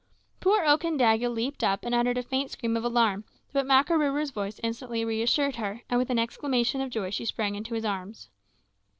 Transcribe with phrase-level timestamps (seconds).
[0.39, 5.05] Poor Okandaga leaped up and uttered a faint scream of alarm, but Makarooroo's voice instantly
[5.05, 8.27] reassured her, and with an exclamation of joy she sprang into his arms.